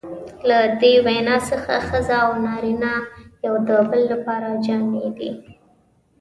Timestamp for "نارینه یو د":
2.45-3.69